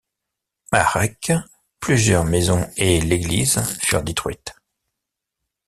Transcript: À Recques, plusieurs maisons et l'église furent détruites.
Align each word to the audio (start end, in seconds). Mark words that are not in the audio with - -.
À 0.71 0.83
Recques, 0.83 1.31
plusieurs 1.79 2.25
maisons 2.25 2.67
et 2.75 2.99
l'église 3.01 3.61
furent 3.83 4.01
détruites. 4.01 4.55